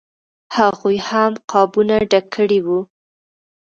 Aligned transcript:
هغوی 0.57 0.97
هم 1.07 1.31
قابونه 1.51 1.95
ډک 2.11 2.25
کړي 2.35 2.59
وو. 2.65 2.79